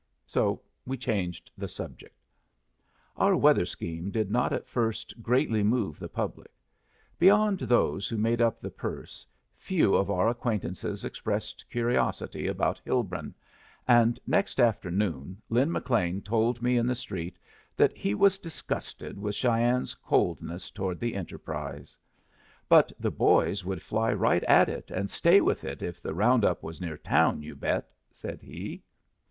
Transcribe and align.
So 0.25 0.63
we 0.83 0.97
changed 0.97 1.51
the 1.55 1.67
subject. 1.67 2.15
Our 3.17 3.35
weather 3.37 3.67
scheme 3.67 4.09
did 4.09 4.31
not 4.31 4.51
at 4.51 4.67
first 4.67 5.21
greatly 5.21 5.61
move 5.61 5.99
the 5.99 6.09
public. 6.09 6.49
Beyond 7.19 7.59
those 7.59 8.07
who 8.07 8.17
made 8.17 8.41
up 8.41 8.59
the 8.59 8.71
purse, 8.71 9.27
few 9.59 9.93
of 9.93 10.09
our 10.09 10.27
acquaintances 10.27 11.05
expressed 11.05 11.69
curiosity 11.69 12.47
about 12.47 12.81
Hilbrun, 12.83 13.35
and 13.87 14.19
next 14.25 14.59
afternoon 14.59 15.39
Lin 15.49 15.71
McLean 15.71 16.23
told 16.23 16.63
me 16.63 16.77
in 16.77 16.87
the 16.87 16.95
street 16.95 17.37
that 17.77 17.93
he 17.95 18.15
was 18.15 18.39
disgusted 18.39 19.19
with 19.19 19.35
Cheyenne's 19.35 19.93
coldness 19.93 20.71
toward 20.71 20.99
the 20.99 21.13
enterprise. 21.13 21.95
"But 22.67 22.91
the 22.99 23.11
boys 23.11 23.63
would 23.63 23.83
fly 23.83 24.13
right 24.13 24.43
at 24.45 24.67
it 24.67 24.89
and 24.89 25.11
stay 25.11 25.41
with 25.41 25.63
it 25.63 25.83
if 25.83 26.01
the 26.01 26.15
round 26.15 26.43
up 26.43 26.63
was 26.63 26.81
near 26.81 26.97
town, 26.97 27.43
you 27.43 27.55
bet," 27.55 27.87
said 28.11 28.41
he. 28.41 28.81